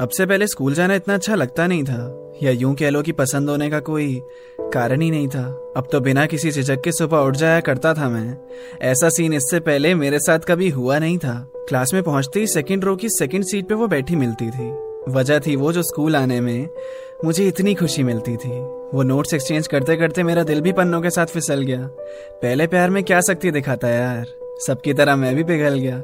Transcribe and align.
अब 0.00 0.08
से 0.08 0.26
पहले 0.26 0.46
स्कूल 0.46 0.74
जाना 0.74 0.94
इतना 0.94 1.14
अच्छा 1.14 1.34
लगता 1.34 1.66
नहीं 1.66 1.84
था, 1.84 2.32
या 2.42 2.50
यूँ 2.50 2.74
कह 2.74 2.90
लो 2.90 3.02
कि 3.02 3.12
पसंद 3.12 3.50
होने 3.50 3.70
का 3.70 3.80
कोई 3.80 4.22
कारण 4.60 5.00
ही 5.00 5.10
नहीं 5.10 5.28
था। 5.28 5.72
अब 5.76 5.88
तो 5.92 6.00
बिना 6.00 6.26
किसी 6.26 6.50
झिझक 6.50 6.80
के 6.80 6.92
सुबह 6.92 7.18
उठ 7.18 7.36
जाया 7.36 7.60
करता 7.60 7.94
था 7.94 8.08
मैं। 8.08 8.36
ऐसा 8.82 9.08
सीन 9.08 9.32
इससे 9.32 9.60
पहले 9.60 9.94
मेरे 9.94 10.18
साथ 10.18 10.38
कभी 10.38 10.70
हुआ 10.70 10.98
नहीं 10.98 11.18
था। 11.18 11.34
क्लास 11.68 11.94
में 11.94 12.02
पहुँचते 12.02 12.40
ही 12.40 12.46
सेकंड 12.46 12.84
रो 12.84 12.96
की 12.96 13.08
सेकंड 13.08 13.44
सीट 13.44 13.68
पे 13.68 13.74
वो 13.74 13.86
बैठी 13.86 14.16
मिलती 14.16 14.50
थी। 14.50 14.70
वजह 15.12 15.38
थी 15.38 15.56
वो 15.56 15.72
जो 15.72 15.82
स्कूल 15.82 16.16
आने 16.16 16.40
में 16.40 16.68
मुझे 17.24 17.48
इतनी 17.48 17.74
खुशी 17.74 18.02
मिलती 18.02 18.36
थी। 18.36 18.60
वो 18.94 19.02
नोट्स 19.02 19.34
एक्सचेंज 19.34 19.66
करते 19.66 19.96
करते 19.96 20.22
मेरा 20.22 20.42
दिल 20.42 20.60
भी 20.60 20.72
पन्नों 20.72 21.00
के 21.02 21.10
साथ 21.10 21.26
फिसल 21.26 21.62
गया। 21.62 21.86
पहले 22.42 22.66
प्यार 22.66 22.90
में 22.90 23.04
क्या 23.04 23.20
शक्ति 23.20 23.50
दिखाता 23.50 23.88
यार? 23.88 24.26
सबकी 24.66 24.94
तरह 24.94 25.16
मैं 25.16 25.34
भी 25.36 25.44
पिघल 25.44 25.78
गया। 25.78 26.02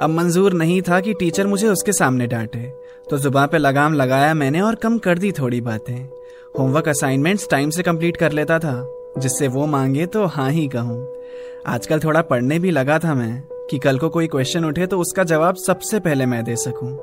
अब 0.00 0.10
मंजूर 0.10 0.52
नहीं 0.52 0.82
था 0.82 1.00
कि 1.00 1.14
टीचर 1.14 1.46
मुझे 1.46 1.68
उसके 1.68 1.92
सामने 1.92 2.26
डांटे। 2.26 2.72
तो 3.10 3.18
जुबा 3.18 3.46
पे 3.46 3.58
लगाम 3.58 3.94
लगाया 3.94 4.34
मैंने 4.34 4.60
और 4.60 4.74
कम 4.74 4.98
कर 4.98 5.18
दी 5.18 5.32
थोड़ी 5.32 5.60
बातें। 5.60 6.08
होमवर्क 6.58 6.88
असाइनमेंट्स 6.88 7.48
टाइम 7.50 7.70
से 7.70 7.82
कंप्लीट 7.82 8.16
कर 8.16 8.32
लेता 8.32 8.58
था। 8.58 8.94
जिससे 9.18 9.48
वो 9.48 9.66
मांगे 9.66 10.06
तो 10.06 10.24
हाँ 10.24 10.50
ही 10.50 10.68
कहूँ। 10.68 11.14
आजकल 11.66 12.00
थोड़ा 12.00 12.22
पढ़ने 12.22 12.58
भी 12.58 12.70
लगा 12.70 12.98
था 12.98 13.14
मैं। 13.14 13.42
कि 13.70 13.78
कल 13.78 13.98
को 13.98 14.08
कोई 14.08 14.26
क्वेश्चन 14.26 14.64
उठे 14.64 14.86
तो 14.86 14.98
उसका 14.98 15.24
जवाब 15.24 15.54
सबसे 15.54 16.00
पहले 16.00 16.26
मैं 16.26 16.44
दे 16.44 16.56
सकूँ। 16.56 16.96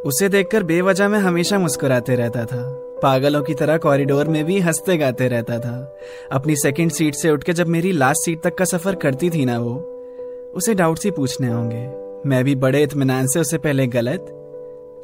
उसे 0.00 0.28
देखकर 0.28 0.62
बेवजह 0.62 1.08
में 1.08 1.18
हमेशा 1.18 1.58
मुस्कुराते 1.58 2.14
रहता 2.14 2.44
था। 2.44 2.88
पागलों 3.02 3.42
की 3.42 3.54
तरह 3.54 3.76
कॉरिडोर 3.76 4.28
में 4.28 4.44
भी 4.44 4.60
हँसते 4.60 4.96
गाते 4.96 5.28
रहता 5.28 5.58
था। 5.58 5.98
अपनी 6.32 6.56
सेकंड 6.56 6.90
सीट 6.90 7.14
से 7.14 7.30
उठ 7.30 7.44
के 7.44 7.52
जब 7.52 7.66
मेरी 7.66 7.92
लास्ट 7.92 8.24
सीट 8.24 8.42
तक 8.42 8.54
का 8.54 8.64
सफ़र 8.64 8.94
करती 8.94 9.30
थी 9.30 9.44
ना 9.44 9.58
वो 9.58 9.91
उसे 10.54 10.74
डाउट 10.74 10.98
से 10.98 11.10
पूछने 11.10 11.48
होंगे। 11.48 12.28
मैं 12.28 12.44
भी 12.44 12.54
बड़े 12.54 12.82
इतमान 12.82 13.26
से 13.26 13.40
उसे 13.40 13.58
पहले 13.58 13.86
गलत, 13.86 14.26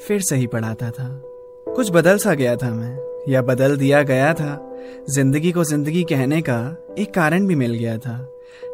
फिर 0.02 0.20
सही 0.20 0.46
पढ़ाता 0.46 0.90
था। 0.90 1.22
कुछ 1.66 1.90
बदल 1.90 2.18
सा 2.18 2.34
गया 2.34 2.56
था 2.56 2.70
मैं, 2.70 2.98
या 3.28 3.42
बदल 3.42 3.76
दिया 3.76 4.02
गया 4.02 4.34
था। 4.34 4.76
ज़िंदगी 5.10 5.52
को 5.52 5.64
ज़िंदगी 5.64 6.02
कहने 6.02 6.40
का 6.40 6.86
एक 6.98 7.14
कारण 7.14 7.46
भी 7.46 7.54
मिल 7.54 7.74
गया 7.74 7.98
था। 7.98 8.18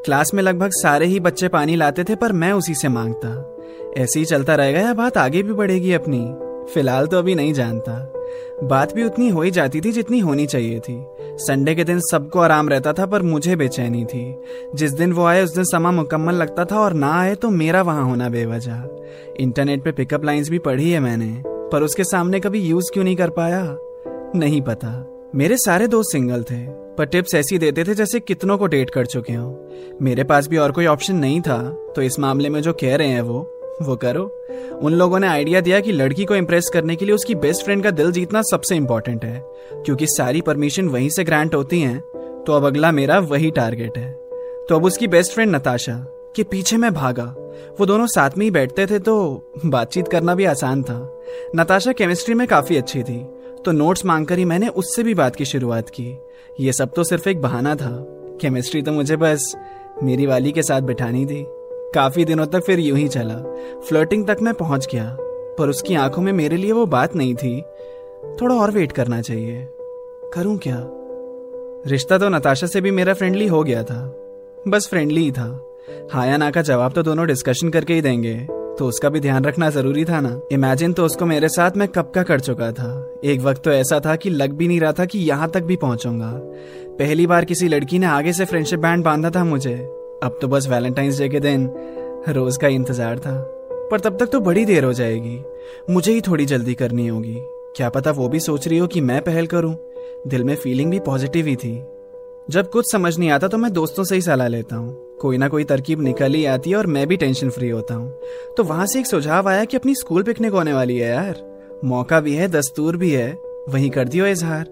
क्लास 0.04 0.34
में 0.34 0.42
लगभग 0.42 0.70
सारे 0.72 1.06
ही 1.06 1.20
बच्चे 1.20 1.48
पानी 1.48 1.76
लाते 1.76 2.04
थे, 2.04 2.14
पर 2.14 2.32
मैं 2.32 2.52
उसी 2.52 2.74
से 2.74 2.88
माँगता। 2.88 3.56
ऐसे 4.02 4.18
ही 4.18 4.24
चलता 4.24 4.54
रहेगा 4.54 4.80
या 4.80 4.94
बात 4.94 5.18
आगे 5.18 5.42
भी 5.42 5.52
बढ़ेगी 5.52 5.92
अपनी? 5.92 6.43
फ़िलहाल 6.68 7.06
तो 7.06 7.18
अभी 7.18 7.34
नहीं 7.34 7.52
जानता। 7.52 8.12
बात 8.62 8.94
भी 8.94 9.04
उतनी 9.04 9.28
हो 9.28 9.42
ही 9.42 9.50
जाती 9.50 9.80
थी 9.80 9.92
जितनी 9.92 10.18
होनी 10.18 10.46
चाहिए 10.46 10.80
थी। 10.80 11.04
संडे 11.20 11.74
के 11.74 11.84
दिन 11.84 12.00
सबको 12.00 12.40
आराम 12.40 12.68
रहता 12.68 12.92
था, 12.92 13.06
पर 13.06 13.22
मुझे 13.22 13.56
बेचैनी 13.56 14.04
थी। 14.04 14.36
जिस 14.74 14.92
दिन 14.92 15.12
वो 15.12 15.24
आए, 15.24 15.44
उस 15.44 15.54
दिन 15.54 15.64
समा 15.64 15.90
मुकम्मल 15.90 16.34
लगता 16.34 16.64
था, 16.64 16.80
और 16.80 16.92
ना 16.92 17.20
आए 17.20 17.34
तो 17.34 17.50
मेरा 17.50 17.82
वहाँ 17.82 18.04
होना 18.04 18.28
बेवजह। 18.28 18.88
इंटरनेट 19.40 19.84
पे 19.84 19.92
पिकअप 19.92 20.24
लाइंस 20.24 20.50
भी 20.50 20.58
पढ़ी 20.58 20.90
है 20.90 21.00
मैंने, 21.00 21.42
पर 21.46 21.82
उसके 21.82 22.04
सामने 22.04 22.40
कभी 22.40 22.60
यूज़ 22.60 22.92
क्यों 22.92 23.04
नहीं 23.04 23.16
कर 23.16 23.30
पाया? 23.30 23.76
नहीं 24.36 24.62
पता। 24.62 25.10
मेरे 25.34 25.56
सारे 25.56 25.86
दोस्त 25.86 26.12
सिंगल 26.12 26.42
थे, 26.42 26.66
पर 26.66 27.04
टिप्स 27.04 27.34
ऐसी 27.34 27.58
देते 27.58 27.84
थे 27.84 27.94
जैसे 27.94 28.20
कितनों 28.20 28.58
को 28.58 28.66
डेट 28.66 28.90
कर 28.90 29.06
चुके 29.06 29.32
हो। 29.32 29.70
मेरे 30.02 30.24
पास 30.24 30.48
भी 30.48 30.56
और 30.56 30.72
कोई 30.72 30.86
ऑप्शन 30.86 31.16
नहीं 31.16 31.40
था 31.40 31.58
तो 31.96 32.02
इस 32.02 32.18
मामले 32.18 32.48
में 32.48 32.60
जो 32.62 32.72
कह 32.72 32.96
रहे 32.96 33.08
हैं 33.08 33.20
वो 33.20 33.53
वो 33.82 33.96
करो। 33.96 34.24
उन 34.82 34.92
लोगों 34.92 35.18
ने 35.18 35.26
आइडिया 35.26 35.60
दिया 35.60 35.80
कि 35.80 35.92
लड़की 35.92 36.24
को 36.24 36.34
इम्प्रेस 36.34 36.68
करने 36.72 36.96
के 36.96 37.04
लिए 37.04 37.14
उसकी 37.14 37.34
बेस्ट 37.34 37.64
फ्रेंड 37.64 37.82
का 37.84 37.90
दिल 37.90 38.12
जीतना 38.12 38.42
सबसे 38.42 38.76
इम्पोर्टेंट 38.76 39.24
है। 39.24 39.44
क्योंकि 39.74 40.06
सारी 40.06 40.40
परमिशन 40.40 40.88
वहीं 40.88 41.08
से 41.08 41.24
ग्रांट 41.24 41.54
होती 41.54 41.80
हैं 41.80 42.00
तो 42.46 42.52
अब 42.52 42.66
अगला 42.66 42.90
मेरा 42.92 43.18
वही 43.18 43.50
टारगेट 43.50 43.98
है। 43.98 44.12
तो 44.68 44.74
अब 44.76 44.84
उसकी 44.84 45.06
बेस्ट 45.06 45.32
फ्रेंड 45.32 45.54
नताशा, 45.56 45.96
के 46.36 46.42
पीछे 46.42 46.76
मैं 46.76 46.92
भागा। 46.94 47.34
वो 47.80 47.86
दोनों 47.86 48.06
साथ 48.06 48.30
में 48.38 48.44
ही 48.46 48.50
बैठते 48.50 48.86
थे 48.86 48.98
तो 48.98 49.16
बातचीत 49.66 50.08
करना 50.08 50.34
भी 50.34 50.44
आसान 50.44 50.82
था। 50.82 51.20
नताशा 51.56 51.92
केमिस्ट्री 51.92 52.34
में 52.34 52.46
काफ़ी 52.48 52.76
अच्छी 52.76 53.02
थी 53.02 53.18
तो 53.64 53.72
नोट्स 53.72 54.04
मांगकर 54.04 54.38
ही 54.38 54.44
मैंने 54.44 54.68
उससे 54.68 55.02
भी 55.02 55.14
बात 55.14 55.36
की 55.36 55.44
शुरुआत 55.44 55.88
की। 55.90 56.16
ये 56.60 56.72
सब 56.72 56.92
तो 56.96 57.04
सिर्फ़ 57.04 57.28
एक 57.28 57.40
बहाना 57.40 57.74
था। 57.74 57.92
केमिस्ट्री 58.40 58.82
तो 58.82 58.92
मुझे 58.92 59.16
बस 59.16 59.54
मेरी 60.02 60.26
वाली 60.26 60.52
के 60.52 60.62
साथ 60.62 60.80
बिठानी 60.80 61.24
थी। 61.26 61.46
काफ़ी 61.94 62.24
दिनों 62.24 62.46
तक 62.46 62.60
फिर 62.60 62.80
यूँ 62.80 62.98
ही 62.98 63.08
चला। 63.08 63.34
फ्लर्टिंग 63.88 64.26
तक 64.26 64.36
मैं 64.42 64.54
पहुँच 64.54 64.86
गया, 64.92 65.16
पर 65.58 65.68
उसकी 65.68 65.94
आँखों 65.94 66.22
में 66.22 66.32
मेरे 66.32 66.56
लिए 66.56 66.72
वो 66.72 66.86
बात 66.86 67.16
नहीं 67.16 67.34
थी। 67.34 67.60
थोड़ा 68.40 68.54
और 68.54 68.70
वेट 68.70 68.92
करना 68.92 69.20
चाहिए। 69.20 69.68
करूँ 70.34 70.56
क्या? 70.58 70.76
रिश्ता 71.86 72.18
तो 72.18 72.28
नताशा 72.28 72.66
से 72.66 72.80
भी 72.80 72.90
मेरा 72.90 73.14
फ्रेंडली 73.14 73.46
हो 73.46 73.62
गया 73.64 73.82
था। 73.82 74.02
बस 74.68 74.88
फ्रेंडली 74.88 75.22
ही 75.22 75.30
था। 75.30 75.70
हाँ 76.12 76.26
या 76.26 76.36
ना 76.36 76.50
का 76.50 76.62
जवाब 76.62 76.92
तो 76.92 77.02
दोनों 77.02 77.26
डिस्कशन 77.26 77.68
करके 77.68 77.94
ही 77.94 78.02
देंगे। 78.02 78.34
तो 78.78 78.86
उसका 78.86 79.08
भी 79.08 79.20
ध्यान 79.20 79.44
रखना 79.44 79.70
ज़रूरी 79.70 80.04
था 80.04 80.20
ना। 80.20 80.40
इमेजिन 80.52 80.92
तो 80.92 81.04
उसको 81.04 81.26
मेरे 81.26 81.48
साथ 81.48 81.76
मैं 81.76 81.88
कब 81.88 82.12
का 82.14 82.22
कर 82.22 82.40
चुका 82.40 82.72
था। 82.72 83.14
एक 83.24 83.40
वक्त 83.40 83.62
तो 83.64 83.70
ऐसा 83.70 84.00
था 84.00 84.16
कि 84.16 84.30
लग 84.30 84.52
भी 84.52 84.68
नहीं 84.68 84.80
रहा 84.80 84.92
था 84.92 85.04
कि 85.04 85.18
यहाँ 85.18 85.50
तक 85.50 85.60
भी 85.60 85.76
पहुंचूँगा। 85.76 86.32
पहली 86.98 87.26
बार 87.26 87.44
किसी 87.44 87.68
लड़की 87.68 87.98
ने 87.98 88.06
आगे 88.06 88.32
से 88.32 88.44
फ्रेंडशिप 88.44 88.80
बैंड 88.80 89.04
बांधा 89.04 89.30
था 89.30 89.44
मुझे। 89.44 89.76
अब 90.24 90.38
तो 90.42 90.48
बस 90.48 90.68
वैलेंटाइंस 90.68 91.18
डे 91.18 91.28
के 91.28 91.40
दिन 91.40 91.68
रोज 92.28 92.56
का 92.56 92.68
इंतज़ार 92.68 93.18
था, 93.18 93.32
पर 93.90 94.00
तब 94.00 94.16
तक 94.18 94.26
तो 94.26 94.40
बड़ी 94.40 94.64
देर 94.64 94.84
हो 94.84 94.92
जाएगी। 94.92 95.38
मुझे 95.90 96.12
ही 96.12 96.20
थोड़ी 96.20 96.46
जल्दी 96.46 96.74
करनी 96.74 97.06
होगी। 97.06 97.36
क्या 97.76 97.88
पता 97.88 98.10
वो 98.10 98.28
भी 98.28 98.40
सोच 98.40 98.68
रही 98.68 98.78
हो 98.78 98.86
कि 98.86 99.00
मैं 99.00 99.20
पहल 99.22 99.46
करूँ। 99.46 99.76
दिल 100.26 100.44
में 100.44 100.54
फीलिंग 100.56 100.90
भी 100.90 100.98
पॉजिटिव 101.00 101.46
ही 101.46 101.56
थी। 101.56 101.74
जब 102.50 102.70
कुछ 102.70 102.90
समझ 102.92 103.16
नहीं 103.18 103.30
आता 103.30 103.48
तो 103.48 103.58
मैं 103.58 103.72
दोस्तों 103.72 104.04
से 104.04 104.14
ही 104.14 104.22
सलाह 104.22 104.48
लेता 104.48 104.76
हूँ। 104.76 105.18
कोई 105.20 105.38
ना 105.38 105.48
कोई 105.48 105.64
तरकीब 105.64 106.02
निकल 106.02 106.34
ही 106.34 106.44
आती 106.44 106.70
है 106.70 106.76
और 106.76 106.86
मैं 106.86 107.06
भी 107.06 107.16
टेंशन 107.16 107.50
फ्री 107.50 107.68
होता 107.68 107.94
हूँ। 107.94 108.54
तो 108.56 108.64
वहाँ 108.64 108.86
से 108.86 108.98
एक 108.98 109.06
सुझाव 109.06 109.48
आया 109.48 109.64
कि 109.64 109.76
अपनी 109.76 109.94
स्कूल 109.94 110.22
पिकनिक 110.22 110.52
होने 110.52 110.72
वाली 110.72 110.98
है 110.98 111.10
यार। 111.10 111.80
मौका 111.84 112.20
भी 112.20 112.34
है, 112.34 112.48
दस्तूर 112.48 112.96
भी 112.96 113.10
है। 113.10 113.32
वहीं 113.68 113.90
कर 113.90 114.08
दियो 114.08 114.26
इजहार। 114.26 114.64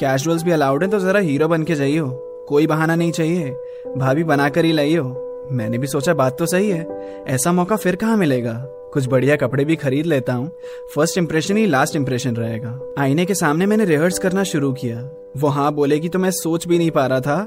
कैजुअल्स 0.00 0.42
भी 0.42 0.50
अलाउड 0.50 0.82
है 0.82 0.90
तो 0.90 0.98
जरा 1.00 1.20
हीरो 1.20 1.48
बन 1.48 1.62
के 1.62 1.74
जाइयो। 1.74 2.08
कोई 2.48 2.66
बहाना 2.66 2.94
नहीं 2.94 3.12
चाहिए। 3.12 3.50
भाभी 3.96 4.24
बनाकर 4.24 4.64
ही 4.64 4.72
लाइयो 4.72 5.04
मैंने 5.52 5.78
भी 5.78 5.86
सोचा 5.86 6.14
बात 6.14 6.38
तो 6.38 6.46
सही 6.46 6.70
है। 6.70 7.24
ऐसा 7.28 7.52
मौका 7.52 7.76
फिर 7.76 7.96
कहाँ 7.96 8.16
मिलेगा? 8.16 8.52
कुछ 8.92 9.06
बढ़िया 9.06 9.36
कपड़े 9.36 9.64
भी 9.64 9.76
खरीद 9.76 10.06
लेता 10.06 10.32
हूँ। 10.32 10.50
फ़र्स्ट 10.94 11.18
इंप्रेशन 11.18 11.56
ही 11.56 11.66
लास्ट 11.66 11.96
इंप्रेशन 11.96 12.36
रहेगा। 12.36 12.94
आईने 12.98 13.24
के 13.24 13.34
सामने 13.34 13.66
मैंने 13.66 13.84
रिहर्स 13.84 14.18
करना 14.18 14.44
शुरू 14.44 14.72
किया। 14.72 15.00
वो 15.36 15.48
हाँ 15.48 15.72
बोलेगी 15.72 16.08
तो 16.08 16.18
मैं 16.18 16.30
सोच 16.30 16.66
भी 16.66 16.78
नहीं 16.78 16.90
पा 16.90 17.06
रहा 17.06 17.20
था। 17.20 17.46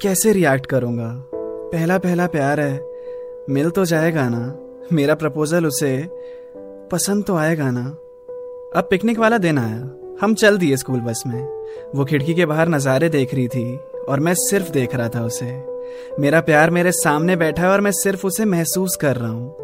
कैसे 0.00 0.32
रिएक्ट 0.32 0.66
करूँगा? 0.66 1.12
पहला 1.34 1.98
पहला 1.98 2.26
प्यार 2.26 2.60
है। 2.60 2.80
मिल 3.50 3.70
तो 3.70 3.84
जाएगा 3.84 4.28
ना। 4.28 4.58
मेरा 4.92 5.14
प्रपोजल 5.14 5.66
उसे 5.66 6.08
पसंद 6.92 7.24
तो 7.24 7.36
आएगा 7.36 7.70
ना। 7.70 7.84
अब 8.76 8.88
पिकनिक 8.90 9.18
वाला 9.18 9.38
दिन 9.38 9.58
आया। 9.58 10.16
हम 10.20 10.34
चल 10.34 10.58
दिए 10.58 10.76
स्कूल 10.76 11.00
बस 11.00 11.22
में। 11.26 11.40
वो 11.94 12.04
खिड़की 12.04 12.34
के 12.34 12.46
बाहर 12.46 12.68
नज़ारे 12.68 13.08
देख 13.08 13.34
रही 13.34 13.48
थी। 13.48 13.80
और 14.08 14.20
मैं 14.20 14.34
सिर्फ़ 14.34 14.70
देख 14.70 14.94
रहा 14.94 15.08
था 15.08 15.24
उसे। 15.24 15.64
मेरा 16.18 16.40
प्यार 16.40 16.70
मेरे 16.70 16.92
सामने 16.92 17.36
बैठा 17.36 17.62
है 17.62 17.68
और 17.68 17.80
मैं 17.80 17.92
सिर्फ़ 17.92 18.26
उसे 18.26 18.44
महसूस 18.44 18.96
कर 18.96 19.16
रहा 19.16 19.30
हूँ। 19.30 19.56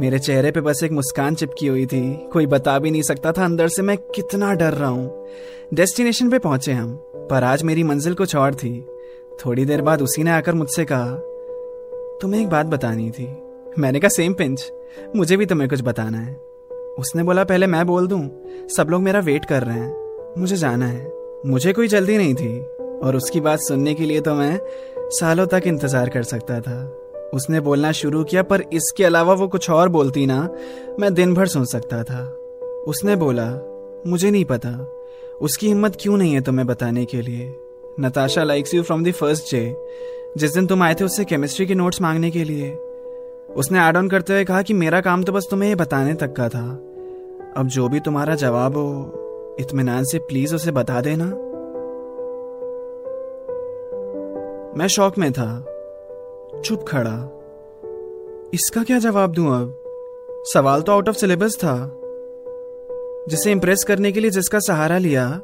मेरे 0.00 0.18
चेहरे 0.18 0.50
पे 0.50 0.60
बस 0.60 0.82
एक 0.82 0.92
मुस्कान 0.92 1.34
चिपकी 1.34 1.66
हुई 1.66 1.86
थी। 1.86 2.28
कोई 2.32 2.46
बता 2.46 2.78
भी 2.78 2.90
नहीं 2.90 3.02
सकता 3.02 3.32
था 3.32 3.44
अंदर 3.44 3.68
से 3.68 3.82
मैं 3.82 3.96
कितना 3.96 4.52
डर 4.52 4.72
रहा 4.72 4.88
हूँ। 4.88 5.26
डेस्टिनेशन 5.74 6.30
पे 6.30 6.38
पहुँचे 6.38 6.72
हम, 6.72 6.92
पर 7.30 7.44
आज 7.44 7.62
मेरी 7.62 7.82
मंजिल 7.82 8.14
कुछ 8.14 8.36
और 8.36 8.54
थी। 8.54 8.86
थोड़ी 9.46 9.64
देर 9.64 9.82
बाद 9.82 10.02
उसी 10.02 10.22
ने 10.22 10.30
आकर 10.30 10.54
मुझसे 10.54 10.84
कहा, 10.84 11.10
तुम्हें 12.22 12.40
एक 12.40 12.48
बात 12.48 12.66
बतानी 12.66 13.10
थी। 13.10 13.28
मैंने 13.78 14.00
कहा, 14.00 14.08
सेम 14.08 14.34
पिंच, 14.34 14.72
मुझे 15.16 15.36
भी 15.36 15.46
तुम्हें 15.46 15.70
कुछ 15.70 15.82
बताना 15.82 16.18
है। 16.18 16.34
उसने 16.98 17.22
बोला, 17.22 17.44
पहले 17.44 17.66
मैं 17.66 17.86
बोल 17.86 18.06
दूँ, 18.06 18.44
सब 18.76 18.86
लोग 18.90 19.02
मेरा 19.02 19.20
वेट 19.20 19.44
कर 19.44 19.62
रहे 19.62 19.78
हैं, 19.78 19.96
मुझे 20.38 20.56
जाना 20.56 20.86
है। 20.86 21.12
मुझे 21.46 21.72
कोई 21.72 21.88
जल्दी 21.88 22.18
नहीं 22.18 22.34
थी। 22.34 22.79
और 23.02 23.16
उसकी 23.16 23.40
बात 23.40 23.60
सुनने 23.60 23.94
के 23.94 24.04
लिए 24.04 24.20
तो 24.20 24.34
मैं 24.34 24.58
सालों 25.10 25.46
तक 25.46 25.62
इंतज़ार 25.66 26.08
कर 26.08 26.22
सकता 26.22 26.60
था। 26.60 26.78
उसने 27.34 27.60
बोलना 27.60 27.92
शुरू 27.92 28.24
किया, 28.24 28.42
पर 28.42 28.60
इसके 28.72 29.04
अलावा 29.04 29.34
वो 29.34 29.48
कुछ 29.48 29.70
और 29.70 29.88
बोलती 29.88 30.26
ना, 30.26 30.48
मैं 31.00 31.14
दिन 31.14 31.34
भर 31.34 31.46
सुन 31.46 31.64
सकता 31.64 32.02
था। 32.04 32.22
उसने 32.88 33.16
बोला, 33.16 33.46
मुझे 34.06 34.30
नहीं 34.30 34.44
पता। 34.44 34.70
उसकी 35.40 35.68
हिम्मत 35.68 35.96
क्यों 36.00 36.16
नहीं 36.16 36.34
है 36.34 36.40
तुम्हें 36.40 36.66
बताने 36.66 37.04
के 37.04 37.22
लिए? 37.22 37.54
Natasha 38.00 38.42
likes 38.44 38.74
you 38.74 38.82
from 38.82 39.04
the 39.04 39.10
first 39.10 39.54
day 39.54 39.76
जिस 40.38 40.54
दिन 40.54 40.66
तुम 40.66 40.82
आए 40.82 40.94
थे 40.94 41.04
उससे 41.04 41.24
केमिस्ट्री 41.24 41.66
के 41.66 41.74
नोट्स 41.74 42.00
मांगने 42.00 42.30
के 42.30 42.44
लिए। 42.44 42.70
उसने 43.56 43.88
एड 43.88 43.96
ऑन 43.96 44.08
करते 44.08 44.32
हुए 44.32 44.44
कहा 44.44 44.62
कि 44.62 44.74
मेरा 44.74 45.00
काम 45.00 45.22
तो 45.22 45.32
बस 45.32 45.48
तुम्हें 45.50 45.68
ये 45.68 45.74
बताने 45.74 46.14
तक 46.14 46.32
का 46.32 46.48
था। 46.48 46.64
अब 47.56 47.66
जो 47.66 47.88
भी 47.88 48.00
तुम्हारा 48.00 48.34
जवाब 48.34 48.76
हो 48.76 49.56
इतमान 49.60 50.04
से 50.04 50.18
प्लीज़ 50.18 50.54
उसे 50.54 50.70
बता 50.70 51.00
देना। 51.00 51.24
मैं 54.76 54.86
शौक 54.86 55.18
में 55.18 55.32
था। 55.32 55.64
चुप 56.64 56.84
खड़ा। 56.88 57.16
इसका 58.54 58.82
क्या 58.82 58.98
जवाब 58.98 59.32
दूँ 59.32 59.46
अब? 59.46 59.82
सवाल 60.54 60.82
तो 60.82 60.92
आउट 60.92 61.08
ऑफ़ 61.08 61.16
सिलेबस 61.16 61.56
था। 61.56 62.00
जिसे 63.28 63.52
इंप्रेस 63.52 63.84
करने 63.84 64.12
के 64.12 64.20
लिए 64.20 64.30
जिसका 64.30 64.58
सहारा 64.58 64.98
लिया, 64.98 65.40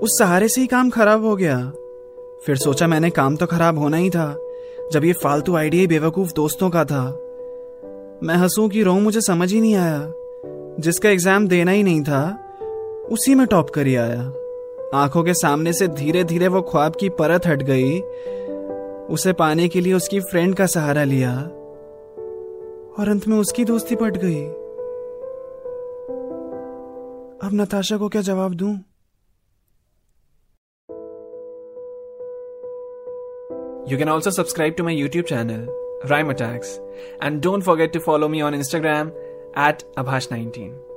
उस 0.00 0.18
सहारे 0.18 0.48
से 0.48 0.60
ही 0.60 0.66
काम 0.66 0.90
खराब 0.90 1.24
हो 1.24 1.36
गया। 1.36 1.72
फिर 2.46 2.56
सोचा 2.56 2.86
मैंने 2.86 3.10
काम 3.10 3.36
तो 3.36 3.46
खराब 3.46 3.78
होना 3.78 3.96
ही 3.96 4.10
था, 4.10 4.38
जब 4.92 5.04
ये 5.04 5.12
फालतू 5.12 5.56
आइडिया 5.56 5.86
बेवकूफ़ 5.86 6.32
दोस्तों 6.32 6.70
का 6.70 6.84
था। 6.84 7.20
मैं 8.22 8.34
हंसू 8.34 8.68
कि 8.68 8.82
रो 8.82 8.94
मुझे 8.94 9.20
समझ 9.20 9.52
ही 9.52 9.60
नहीं 9.60 9.74
आया। 9.74 10.12
जिसका 10.80 11.08
एग्ज़ाम 11.08 11.48
देना 11.48 11.70
ही 11.70 11.82
नहीं 11.82 12.02
था, 12.02 12.42
उसी 13.10 13.34
में 13.34 13.46
टॉप 13.46 13.70
कर 13.70 13.86
ही 13.86 13.96
आया। 13.96 14.32
आँखों 14.94 15.24
के 15.24 15.34
सामने 15.34 15.72
से 15.72 15.88
धीरे 15.88 16.24
धीरे 16.24 16.48
वो 16.48 16.62
ख्वाब 16.62 16.94
की 17.00 17.08
परत 17.08 17.46
हट 17.46 17.62
गई 17.62 18.00
उसे 19.10 19.32
पाने 19.32 19.68
के 19.68 19.80
लिए 19.80 19.94
उसकी 19.94 20.20
फ्रेंड 20.20 20.54
का 20.54 20.66
सहारा 20.66 21.04
लिया। 21.04 21.32
और 22.98 23.08
अंत 23.08 23.28
में 23.28 23.38
उसकी 23.38 23.64
दोस्ती 23.64 23.96
पट 23.96 24.16
गई। 24.16 24.44
अब 27.46 27.50
नताशा 27.54 27.96
को 27.96 28.08
क्या 28.08 28.22
जवाब 28.22 28.54
दू? 28.54 28.66
You 33.92 33.98
can 33.98 34.08
also 34.08 34.30
subscribe 34.30 34.74
to 34.74 34.84
my 34.84 34.94
YouTube 34.94 35.24
channel 35.24 35.66
Rhyme 36.06 36.30
Attacks 36.30 36.80
and 37.22 37.42
don't 37.42 37.62
forget 37.62 37.92
to 37.92 38.00
follow 38.00 38.28
me 38.28 38.42
on 38.42 38.54
Instagram 38.54 39.08
at 39.68 39.92
Abhash 39.98 40.28
nineteen 40.32 40.95